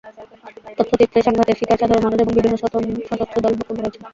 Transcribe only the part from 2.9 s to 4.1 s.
সশস্ত্র দলের বক্তব্য রয়েছে।